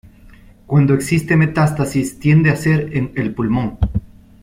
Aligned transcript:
Cuando 0.65 0.95
existe 0.95 1.37
metástasis 1.37 2.17
tiende 2.19 2.49
a 2.49 2.55
ser 2.55 2.97
en 2.97 3.11
el 3.15 3.35
pulmón. 3.35 3.77